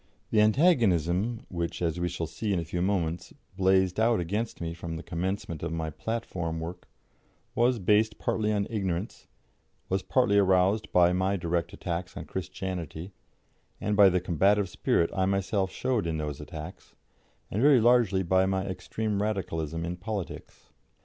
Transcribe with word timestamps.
The 0.31 0.41
antagonism 0.41 1.45
which, 1.47 1.79
as 1.79 1.99
we 1.99 2.09
shall 2.09 2.25
see 2.25 2.51
in 2.51 2.57
a 2.59 2.65
few 2.65 2.81
moments, 2.81 3.35
blazed 3.55 3.99
out 3.99 4.19
against 4.19 4.59
me 4.59 4.73
from 4.73 4.95
the 4.95 5.03
commencement 5.03 5.61
of 5.61 5.71
my 5.71 5.91
platform 5.91 6.59
work, 6.59 6.87
was 7.53 7.77
based 7.77 8.17
partly 8.17 8.51
on 8.51 8.65
ignorance, 8.71 9.27
was 9.89 10.01
partly 10.01 10.39
aroused 10.39 10.91
by 10.91 11.13
my 11.13 11.35
direct 11.37 11.71
attacks 11.71 12.17
on 12.17 12.25
Christianity, 12.25 13.13
and 13.79 13.95
by 13.95 14.09
the 14.09 14.19
combative 14.19 14.69
spirit 14.69 15.11
I 15.15 15.27
myself 15.27 15.69
showed 15.69 16.07
in 16.07 16.17
those 16.17 16.41
attacks, 16.41 16.95
and 17.51 17.61
very 17.61 17.79
largely 17.79 18.23
by 18.23 18.47
my 18.47 18.65
extreme 18.65 19.21
Radicalism 19.21 19.85
in 19.85 19.97
politics. 19.97 20.71